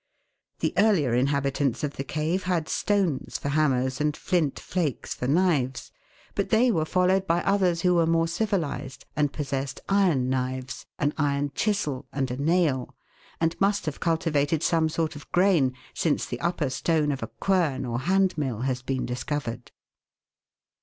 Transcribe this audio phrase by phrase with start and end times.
[0.61, 5.91] The earlier inhabitants of the cave had stones for hammers and flint flakes for knives,
[6.33, 11.13] but they were followed by others who were more civilised and possessed iron knives, an
[11.19, 12.95] iron chisel, and a nail,
[13.39, 17.85] and must have cultivated some sort of grain, since the upper stone of a quern
[17.85, 19.69] or hand mill has been discovered.